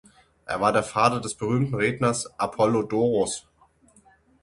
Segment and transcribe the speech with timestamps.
[0.47, 3.45] Er war der Vater des berühmten Redners Apollodoros.